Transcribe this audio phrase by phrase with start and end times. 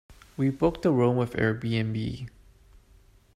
[0.35, 2.27] We booked a room with Airbnb.